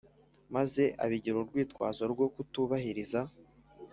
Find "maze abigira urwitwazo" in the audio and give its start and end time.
0.55-2.03